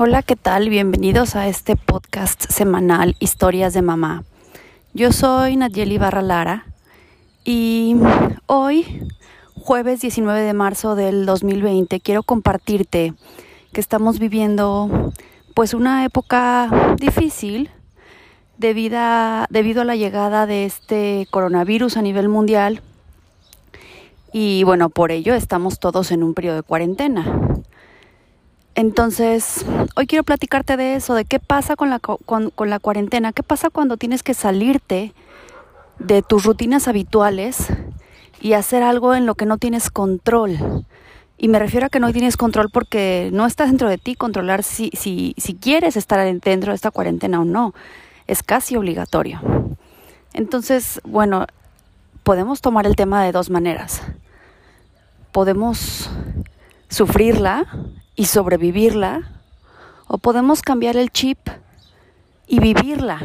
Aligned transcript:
Hola, 0.00 0.22
¿qué 0.22 0.36
tal? 0.36 0.68
Bienvenidos 0.68 1.34
a 1.34 1.48
este 1.48 1.74
podcast 1.74 2.40
semanal 2.52 3.16
Historias 3.18 3.74
de 3.74 3.82
Mamá. 3.82 4.22
Yo 4.94 5.10
soy 5.10 5.56
Nayeli 5.56 5.98
Barra 5.98 6.22
Lara 6.22 6.66
y 7.44 7.96
hoy, 8.46 9.08
jueves 9.56 10.00
19 10.00 10.40
de 10.40 10.52
marzo 10.52 10.94
del 10.94 11.26
2020, 11.26 11.98
quiero 11.98 12.22
compartirte 12.22 13.12
que 13.72 13.80
estamos 13.80 14.20
viviendo 14.20 15.12
pues 15.54 15.74
una 15.74 16.04
época 16.04 16.94
difícil 17.00 17.68
debido 18.56 18.98
a, 19.00 19.46
debido 19.50 19.82
a 19.82 19.84
la 19.84 19.96
llegada 19.96 20.46
de 20.46 20.64
este 20.64 21.26
coronavirus 21.32 21.96
a 21.96 22.02
nivel 22.02 22.28
mundial 22.28 22.82
y 24.32 24.62
bueno, 24.62 24.90
por 24.90 25.10
ello 25.10 25.34
estamos 25.34 25.80
todos 25.80 26.12
en 26.12 26.22
un 26.22 26.34
periodo 26.34 26.54
de 26.54 26.62
cuarentena. 26.62 27.64
Entonces, 28.78 29.66
hoy 29.96 30.06
quiero 30.06 30.22
platicarte 30.22 30.76
de 30.76 30.94
eso, 30.94 31.16
de 31.16 31.24
qué 31.24 31.40
pasa 31.40 31.74
con 31.74 31.90
la, 31.90 31.98
con, 31.98 32.52
la 32.64 32.78
cuarentena, 32.78 33.32
qué 33.32 33.42
pasa 33.42 33.70
cuando 33.70 33.96
tienes 33.96 34.22
que 34.22 34.34
salirte 34.34 35.12
de 35.98 36.22
tus 36.22 36.44
rutinas 36.44 36.86
habituales 36.86 37.72
y 38.40 38.52
hacer 38.52 38.84
algo 38.84 39.16
en 39.16 39.26
lo 39.26 39.34
que 39.34 39.46
no 39.46 39.58
tienes 39.58 39.90
control. 39.90 40.84
Y 41.38 41.48
me 41.48 41.58
refiero 41.58 41.86
a 41.86 41.88
que 41.88 41.98
no 41.98 42.12
tienes 42.12 42.36
control 42.36 42.70
porque 42.72 43.30
no 43.32 43.46
está 43.46 43.66
dentro 43.66 43.88
de 43.88 43.98
ti 43.98 44.14
controlar 44.14 44.62
si, 44.62 44.92
si, 44.94 45.34
si 45.38 45.54
quieres 45.54 45.96
estar 45.96 46.24
dentro 46.24 46.70
de 46.70 46.76
esta 46.76 46.92
cuarentena 46.92 47.40
o 47.40 47.44
no. 47.44 47.74
Es 48.28 48.44
casi 48.44 48.76
obligatorio. 48.76 49.40
Entonces, 50.34 51.00
bueno, 51.02 51.46
podemos 52.22 52.60
tomar 52.60 52.86
el 52.86 52.94
tema 52.94 53.24
de 53.24 53.32
dos 53.32 53.50
maneras. 53.50 54.02
Podemos 55.32 56.08
sufrirla 56.88 57.66
y 58.18 58.24
sobrevivirla, 58.24 59.30
o 60.08 60.18
podemos 60.18 60.60
cambiar 60.60 60.96
el 60.96 61.12
chip 61.12 61.38
y 62.48 62.58
vivirla. 62.58 63.20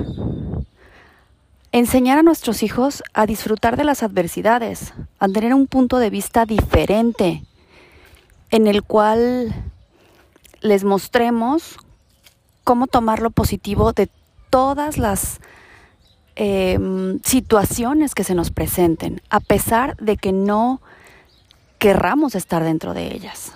Enseñar 1.72 2.20
a 2.20 2.24
nuestros 2.24 2.62
hijos 2.62 3.02
a 3.12 3.26
disfrutar 3.26 3.76
de 3.76 3.86
las 3.86 4.04
adversidades, 4.04 4.94
a 5.18 5.28
tener 5.28 5.56
un 5.56 5.66
punto 5.66 5.98
de 5.98 6.12
vista 6.12 6.46
diferente, 6.46 7.44
en 8.52 8.68
el 8.68 8.84
cual 8.84 9.52
les 10.62 10.84
mostremos 10.84 11.78
cómo 12.64 12.86
tomar 12.86 13.20
lo 13.20 13.32
positivo 13.32 13.94
de 13.94 14.12
todas 14.52 15.00
las 15.00 15.42
em, 16.36 17.20
situaciones 17.24 18.14
que 18.14 18.24
se 18.24 18.36
nos 18.36 18.52
presenten, 18.52 19.24
a 19.32 19.40
pesar 19.40 19.98
de 19.98 20.18
que 20.18 20.32
no 20.32 20.82
querramos 21.80 22.36
estar 22.36 22.64
dentro 22.64 22.94
de 22.94 23.12
ellas. 23.12 23.54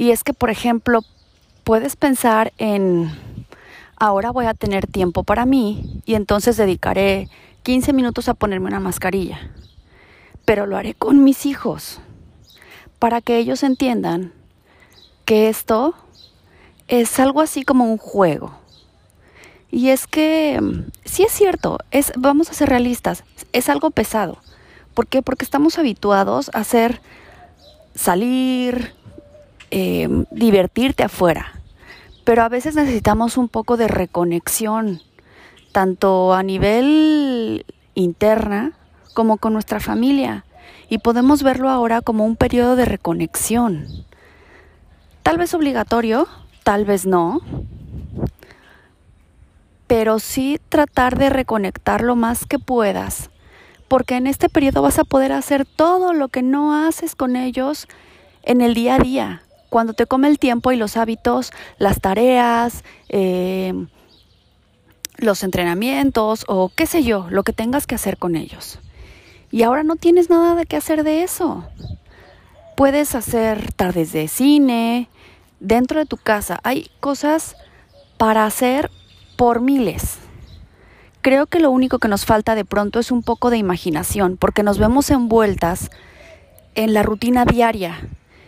Y 0.00 0.12
es 0.12 0.24
que, 0.24 0.32
por 0.32 0.48
ejemplo, 0.48 1.02
puedes 1.62 1.94
pensar 1.94 2.54
en, 2.56 3.10
ahora 3.96 4.30
voy 4.30 4.46
a 4.46 4.54
tener 4.54 4.86
tiempo 4.86 5.24
para 5.24 5.44
mí 5.44 6.00
y 6.06 6.14
entonces 6.14 6.56
dedicaré 6.56 7.28
15 7.64 7.92
minutos 7.92 8.26
a 8.30 8.32
ponerme 8.32 8.68
una 8.68 8.80
mascarilla, 8.80 9.50
pero 10.46 10.64
lo 10.64 10.78
haré 10.78 10.94
con 10.94 11.22
mis 11.22 11.44
hijos, 11.44 12.00
para 12.98 13.20
que 13.20 13.36
ellos 13.36 13.62
entiendan 13.62 14.32
que 15.26 15.50
esto 15.50 15.94
es 16.88 17.20
algo 17.20 17.42
así 17.42 17.62
como 17.62 17.84
un 17.84 17.98
juego. 17.98 18.54
Y 19.70 19.90
es 19.90 20.06
que, 20.06 20.58
sí 21.04 21.24
es 21.24 21.32
cierto, 21.32 21.76
es, 21.90 22.10
vamos 22.16 22.48
a 22.48 22.54
ser 22.54 22.70
realistas, 22.70 23.22
es 23.52 23.68
algo 23.68 23.90
pesado. 23.90 24.38
¿Por 24.94 25.06
qué? 25.08 25.20
Porque 25.20 25.44
estamos 25.44 25.78
habituados 25.78 26.50
a 26.54 26.60
hacer 26.60 27.02
salir, 27.94 28.94
Em, 29.72 30.24
divertirte 30.32 31.04
afuera. 31.04 31.52
Pero 32.24 32.42
a 32.42 32.48
veces 32.48 32.74
necesitamos 32.74 33.36
un 33.36 33.48
poco 33.48 33.76
de 33.76 33.86
reconexión, 33.86 35.00
tanto 35.70 36.34
a 36.34 36.42
nivel 36.42 37.64
interna 37.94 38.72
como 39.14 39.36
con 39.36 39.52
nuestra 39.52 39.78
familia. 39.78 40.44
Y 40.88 40.98
podemos 40.98 41.44
verlo 41.44 41.70
ahora 41.70 42.00
como 42.00 42.26
un 42.26 42.34
periodo 42.34 42.74
de 42.74 42.84
reconexión. 42.84 43.86
Tal 45.22 45.38
vez 45.38 45.54
obligatorio, 45.54 46.26
tal 46.64 46.84
vez 46.84 47.06
no. 47.06 47.40
Pero 49.86 50.18
sí 50.18 50.58
tratar 50.68 51.16
de 51.16 51.30
reconectar 51.30 52.00
lo 52.00 52.16
más 52.16 52.44
que 52.44 52.58
puedas. 52.58 53.30
Porque 53.86 54.16
en 54.16 54.26
este 54.26 54.48
periodo 54.48 54.82
vas 54.82 54.98
a 54.98 55.04
poder 55.04 55.30
hacer 55.30 55.64
todo 55.64 56.12
lo 56.12 56.26
que 56.26 56.42
no 56.42 56.74
haces 56.74 57.14
con 57.14 57.36
ellos 57.36 57.86
en 58.42 58.62
el 58.62 58.74
día 58.74 58.96
a 58.96 58.98
día 58.98 59.42
cuando 59.70 59.94
te 59.94 60.06
come 60.06 60.28
el 60.28 60.38
tiempo 60.38 60.72
y 60.72 60.76
los 60.76 60.96
hábitos, 60.96 61.52
las 61.78 62.00
tareas, 62.00 62.84
eh, 63.08 63.72
los 65.16 65.42
entrenamientos 65.42 66.44
o 66.48 66.70
qué 66.74 66.86
sé 66.86 67.04
yo, 67.04 67.26
lo 67.30 67.44
que 67.44 67.52
tengas 67.52 67.86
que 67.86 67.94
hacer 67.94 68.18
con 68.18 68.36
ellos. 68.36 68.80
Y 69.50 69.62
ahora 69.62 69.82
no 69.82 69.96
tienes 69.96 70.28
nada 70.28 70.54
de 70.54 70.66
qué 70.66 70.76
hacer 70.76 71.04
de 71.04 71.22
eso. 71.22 71.64
Puedes 72.76 73.14
hacer 73.14 73.72
tardes 73.72 74.12
de 74.12 74.28
cine, 74.28 75.08
dentro 75.60 76.00
de 76.00 76.06
tu 76.06 76.16
casa. 76.16 76.60
Hay 76.62 76.90
cosas 77.00 77.56
para 78.18 78.46
hacer 78.46 78.90
por 79.36 79.60
miles. 79.60 80.18
Creo 81.22 81.46
que 81.46 81.60
lo 81.60 81.70
único 81.70 81.98
que 81.98 82.08
nos 82.08 82.24
falta 82.24 82.54
de 82.54 82.64
pronto 82.64 82.98
es 82.98 83.10
un 83.10 83.22
poco 83.22 83.50
de 83.50 83.58
imaginación, 83.58 84.36
porque 84.36 84.62
nos 84.62 84.78
vemos 84.78 85.10
envueltas 85.10 85.90
en 86.74 86.94
la 86.94 87.02
rutina 87.02 87.44
diaria 87.44 88.00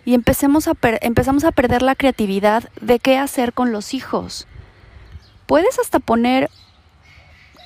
y 0.04 0.14
empecemos 0.14 0.68
a 0.68 0.72
empezamos 1.00 1.44
a 1.44 1.52
perder 1.52 1.82
la 1.82 1.94
creatividad 1.94 2.68
de 2.80 2.98
qué 2.98 3.18
hacer 3.18 3.52
con 3.52 3.72
los 3.72 3.94
hijos. 3.94 4.46
Puedes 5.46 5.78
hasta 5.78 5.98
poner 5.98 6.50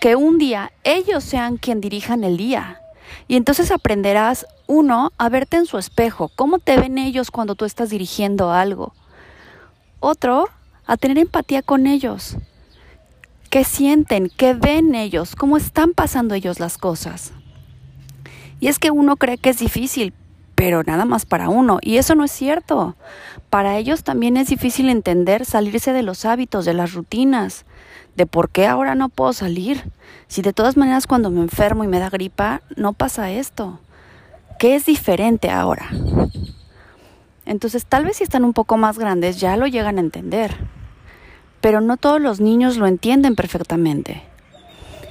que 0.01 0.17
un 0.17 0.39
día 0.39 0.73
ellos 0.85 1.25
sean 1.25 1.57
quien 1.57 1.81
dirijan 1.81 2.25
el 2.25 2.37
día. 2.37 2.81
Y 3.29 3.37
entonces 3.37 3.71
aprenderás, 3.71 4.47
uno, 4.67 5.13
a 5.17 5.29
verte 5.29 5.57
en 5.57 5.67
su 5.67 5.79
espejo, 5.79 6.31
cómo 6.35 6.59
te 6.59 6.77
ven 6.77 6.99
ellos 6.99 7.31
cuando 7.31 7.55
tú 7.55 7.65
estás 7.65 7.91
dirigiendo 7.91 8.53
algo. 8.53 8.93
Otro, 10.01 10.49
a 10.87 10.97
tener 10.97 11.19
empatía 11.19 11.63
con 11.63 11.87
ellos. 11.87 12.37
¿Qué 13.51 13.65
sienten? 13.65 14.29
¿Qué 14.29 14.55
ven 14.55 14.95
ellos? 14.95 15.37
¿Cómo 15.37 15.57
están 15.57 15.93
pasando 15.93 16.35
ellos 16.35 16.61
las 16.61 16.79
cosas? 16.79 17.33
Y 18.61 18.69
es 18.69 18.79
que 18.79 18.91
uno 18.91 19.17
cree 19.17 19.39
que 19.39 19.51
es 19.51 19.59
difícil, 19.59 20.13
pero 20.57 20.83
nada 20.83 21.05
más 21.05 21.27
para 21.27 21.49
uno. 21.51 21.79
Y 21.83 21.99
eso 21.99 22.17
no 22.17 22.25
es 22.25 22.33
cierto. 22.33 22.97
Para 23.51 23.77
ellos 23.77 24.03
también 24.03 24.37
es 24.37 24.49
difícil 24.49 24.89
entender 24.89 25.45
salirse 25.45 25.93
de 25.93 26.03
los 26.03 26.25
hábitos, 26.25 26.65
de 26.65 26.75
las 26.75 26.95
rutinas, 26.95 27.67
de 28.17 28.27
por 28.27 28.49
qué 28.49 28.67
ahora 28.67 28.95
no 28.95 29.11
puedo 29.11 29.35
salir. 29.35 29.85
Si 30.27 30.43
de 30.43 30.55
todas 30.55 30.77
maneras 30.77 31.07
cuando 31.07 31.31
me 31.31 31.43
enfermo 31.43 31.85
y 31.85 31.89
me 31.89 32.01
da 32.01 32.09
gripa, 32.09 32.63
no 32.75 32.95
pasa 32.95 33.31
esto. 33.31 33.79
¿Qué 34.59 34.75
es 34.75 34.87
diferente 34.87 35.51
ahora? 35.51 35.91
Entonces 37.45 37.85
tal 37.85 38.07
vez 38.07 38.17
si 38.17 38.25
están 38.25 38.45
un 38.45 38.55
poco 38.55 38.79
más 38.79 38.99
grandes 38.99 39.39
ya 39.39 39.59
lo 39.59 39.67
llegan 39.67 39.99
a 39.99 40.01
entender. 40.01 40.57
Pero 41.61 41.83
no 41.83 41.99
todos 41.99 42.21
los 42.21 42.41
niños 42.41 42.79
lo 42.79 42.87
entienden 42.87 43.37
perfectamente. 43.37 44.23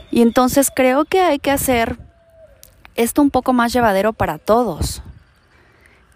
Y 0.10 0.22
entonces 0.22 0.72
creo 0.76 1.06
que 1.06 1.22
hay 1.22 1.38
que 1.38 1.52
hacer 1.52 2.00
esto 2.96 3.22
un 3.22 3.30
poco 3.30 3.54
más 3.54 3.72
llevadero 3.74 4.12
para 4.12 4.40
todos. 4.40 5.04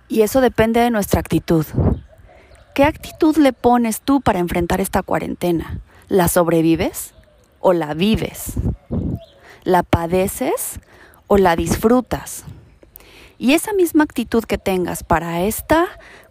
Y 0.10 0.24
eso 0.24 0.42
depende 0.42 0.80
de 0.80 0.90
nuestra 0.90 1.20
actitud. 1.20 1.66
¿Qué 2.74 2.84
actitud 2.84 3.38
le 3.38 3.54
pones 3.54 4.02
tú 4.02 4.22
para 4.22 4.40
enfrentar 4.40 4.82
esta 4.82 5.04
cuarentena? 5.04 5.82
¿La 6.08 6.28
sobrevives 6.28 7.14
o 7.60 7.74
la 7.74 7.94
vives? 7.94 8.54
¿La 9.64 9.84
padeces 9.84 10.80
o 11.28 11.38
la 11.38 11.56
disfrutas? 11.56 12.44
Y 13.38 13.54
esa 13.54 13.72
misma 13.74 14.04
actitud 14.04 14.44
que 14.44 14.58
tengas 14.58 15.04
para 15.04 15.44
esta 15.44 15.86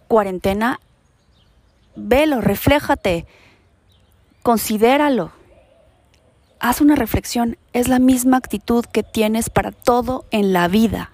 cuarentena, 0.09 0.81
velo, 1.95 2.41
refléjate, 2.41 3.25
considéralo. 4.43 5.31
Haz 6.59 6.81
una 6.81 6.95
reflexión, 6.95 7.57
es 7.71 7.87
la 7.87 7.99
misma 7.99 8.35
actitud 8.35 8.83
que 8.85 9.03
tienes 9.03 9.49
para 9.49 9.71
todo 9.71 10.25
en 10.31 10.51
la 10.51 10.67
vida. 10.67 11.11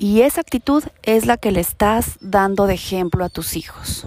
Y 0.00 0.22
esa 0.22 0.40
actitud 0.40 0.82
es 1.02 1.26
la 1.26 1.36
que 1.36 1.52
le 1.52 1.60
estás 1.60 2.16
dando 2.22 2.66
de 2.66 2.72
ejemplo 2.72 3.22
a 3.22 3.28
tus 3.28 3.54
hijos. 3.54 4.06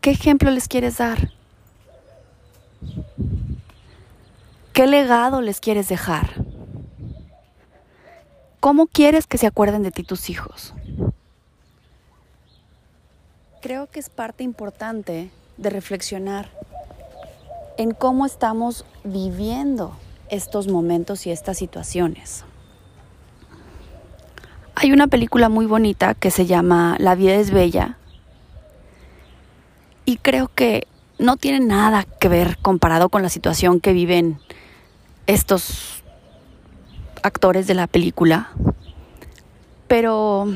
¿Qué 0.00 0.12
ejemplo 0.12 0.48
les 0.52 0.68
quieres 0.68 0.98
dar? 0.98 1.32
¿Qué 4.72 4.86
legado 4.86 5.40
les 5.40 5.58
quieres 5.58 5.88
dejar? 5.88 6.34
¿Cómo 8.60 8.86
quieres 8.86 9.26
que 9.26 9.38
se 9.38 9.48
acuerden 9.48 9.82
de 9.82 9.90
ti 9.90 10.04
tus 10.04 10.30
hijos? 10.30 10.72
Creo 13.60 13.90
que 13.90 13.98
es 13.98 14.08
parte 14.08 14.44
importante 14.44 15.32
de 15.56 15.70
reflexionar 15.70 16.48
en 17.76 17.90
cómo 17.90 18.24
estamos 18.24 18.84
viviendo 19.02 19.96
estos 20.28 20.68
momentos 20.68 21.26
y 21.26 21.32
estas 21.32 21.58
situaciones. 21.58 22.44
Hay 24.82 24.90
una 24.90 25.06
película 25.06 25.48
muy 25.48 25.66
bonita 25.66 26.14
que 26.14 26.32
se 26.32 26.44
llama 26.44 26.96
La 26.98 27.14
vida 27.14 27.36
es 27.36 27.52
bella 27.52 27.98
Y 30.04 30.16
creo 30.16 30.50
que 30.52 30.88
no 31.20 31.36
tiene 31.36 31.60
nada 31.60 32.02
que 32.02 32.26
ver 32.26 32.58
comparado 32.60 33.08
con 33.08 33.22
la 33.22 33.28
situación 33.28 33.78
que 33.78 33.92
viven 33.92 34.40
estos 35.28 36.02
actores 37.22 37.68
de 37.68 37.74
la 37.74 37.86
película. 37.86 38.50
Pero 39.86 40.48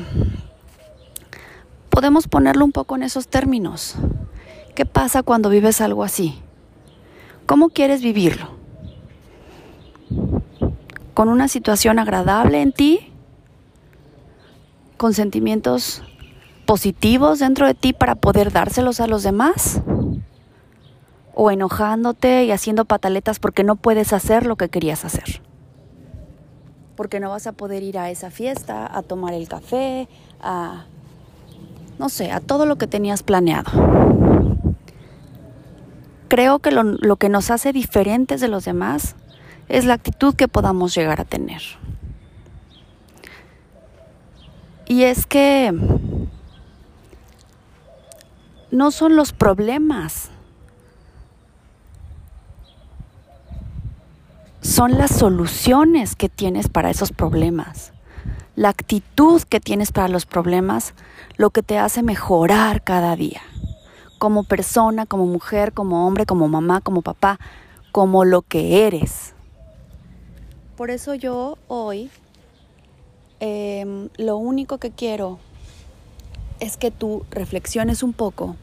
podemos 1.89 2.27
ponerlo 2.27 2.65
un 2.65 2.73
poco 2.73 2.97
en 2.97 3.03
esos 3.03 3.29
términos. 3.29 3.95
¿Qué 4.75 4.85
pasa 4.85 5.23
cuando 5.23 5.49
vives 5.49 5.79
algo 5.79 6.03
así? 6.03 6.37
¿Cómo 7.45 7.69
quieres 7.69 8.01
vivirlo? 8.01 8.49
¿Con 11.13 11.29
una 11.29 11.47
situación 11.47 11.97
agradable 11.97 12.61
en 12.61 12.73
ti? 12.73 13.06
¿Con 14.97 15.13
sentimientos 15.13 16.01
positivos 16.65 17.39
dentro 17.39 17.67
de 17.67 17.75
ti 17.75 17.93
para 17.93 18.15
poder 18.15 18.51
dárselos 18.51 18.99
a 18.99 19.07
los 19.07 19.23
demás? 19.23 19.81
¿O 21.35 21.51
enojándote 21.51 22.45
y 22.45 22.51
haciendo 22.51 22.85
pataletas 22.85 23.37
porque 23.39 23.63
no 23.63 23.75
puedes 23.75 24.11
hacer 24.11 24.45
lo 24.45 24.55
que 24.55 24.69
querías 24.69 25.05
hacer? 25.05 25.41
Porque 26.95 27.19
no 27.19 27.29
vas 27.29 27.45
a 27.45 27.51
poder 27.51 27.83
ir 27.83 27.99
a 27.99 28.09
esa 28.09 28.31
fiesta, 28.31 28.89
a 28.91 29.03
tomar 29.03 29.35
el 29.35 29.47
café, 29.47 30.09
a, 30.41 30.85
no 31.99 32.09
sé, 32.09 32.31
a 32.31 32.39
todo 32.39 32.65
lo 32.65 32.77
que 32.77 32.87
tenías 32.87 33.21
planeado. 33.21 33.71
Creo 36.27 36.57
que 36.57 36.71
lo, 36.71 36.83
lo 36.83 37.17
que 37.17 37.29
nos 37.29 37.51
hace 37.51 37.71
diferentes 37.71 38.41
de 38.41 38.47
los 38.47 38.65
demás 38.65 39.15
es 39.69 39.85
la 39.85 39.93
actitud 39.93 40.33
que 40.33 40.47
podamos 40.47 40.95
llegar 40.95 41.21
a 41.21 41.25
tener. 41.25 41.61
Y 44.87 45.03
es 45.03 45.25
que 45.25 45.73
no 48.71 48.91
son 48.91 49.15
los 49.17 49.33
problemas, 49.33 50.29
son 54.61 54.97
las 54.97 55.11
soluciones 55.11 56.15
que 56.15 56.29
tienes 56.29 56.69
para 56.69 56.89
esos 56.89 57.11
problemas. 57.11 57.91
La 58.55 58.69
actitud 58.69 59.41
que 59.43 59.59
tienes 59.59 59.91
para 59.91 60.07
los 60.07 60.25
problemas, 60.25 60.93
lo 61.35 61.49
que 61.49 61.63
te 61.63 61.77
hace 61.77 62.01
mejorar 62.01 62.81
cada 62.81 63.15
día, 63.15 63.41
como 64.19 64.43
persona, 64.43 65.05
como 65.05 65.25
mujer, 65.25 65.73
como 65.73 66.07
hombre, 66.07 66.25
como 66.25 66.47
mamá, 66.47 66.79
como 66.79 67.01
papá, 67.01 67.39
como 67.91 68.23
lo 68.23 68.41
que 68.41 68.87
eres. 68.87 69.33
Por 70.75 70.91
eso 70.91 71.13
yo 71.13 71.57
hoy 71.67 72.09
em, 73.39 74.09
lo 74.17 74.37
único 74.37 74.77
que 74.77 74.91
quiero 74.91 75.39
es 76.59 76.77
que 76.77 76.91
tú 76.91 77.25
reflexiones 77.29 78.03
un 78.03 78.13
poco, 78.13 78.55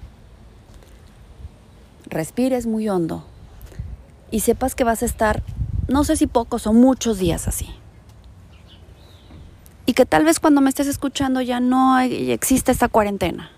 respires 2.06 2.66
muy 2.66 2.88
hondo 2.88 3.24
y 4.30 4.40
sepas 4.40 4.74
que 4.74 4.84
vas 4.84 5.02
a 5.02 5.06
estar, 5.06 5.42
no 5.88 6.04
sé 6.04 6.16
si 6.16 6.26
pocos 6.26 6.66
o 6.66 6.72
muchos 6.72 7.18
días 7.18 7.46
así. 7.46 7.68
Y 9.86 9.92
que 9.92 10.06
tal 10.06 10.24
vez 10.24 10.40
cuando 10.40 10.60
me 10.60 10.70
estés 10.70 10.86
escuchando 10.86 11.40
ya 11.40 11.60
no 11.60 11.98
existe 11.98 12.72
esta 12.72 12.88
cuarentena, 12.88 13.50